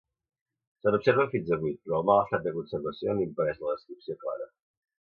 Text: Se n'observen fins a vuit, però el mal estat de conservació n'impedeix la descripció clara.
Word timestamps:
Se 0.85 0.89
n'observen 0.95 1.29
fins 1.35 1.53
a 1.55 1.59
vuit, 1.65 1.77
però 1.85 2.01
el 2.01 2.09
mal 2.11 2.25
estat 2.25 2.49
de 2.49 2.55
conservació 2.59 3.17
n'impedeix 3.21 3.65
la 3.67 3.79
descripció 3.79 4.23
clara. 4.27 4.55